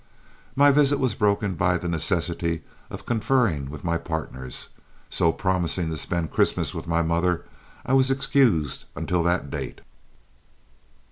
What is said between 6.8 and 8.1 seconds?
my mother, I was